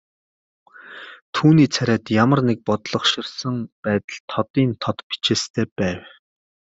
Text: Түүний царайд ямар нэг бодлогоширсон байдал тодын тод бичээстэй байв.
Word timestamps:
Түүний 1.35 1.67
царайд 1.75 2.05
ямар 2.23 2.39
нэг 2.49 2.59
бодлогоширсон 2.67 3.55
байдал 3.83 4.19
тодын 4.31 4.69
тод 4.83 4.97
бичээстэй 5.09 5.67
байв. 5.79 6.01